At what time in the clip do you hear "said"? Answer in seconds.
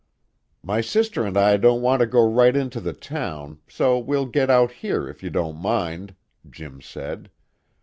6.81-7.29